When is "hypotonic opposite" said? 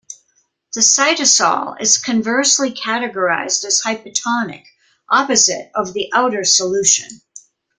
3.85-5.69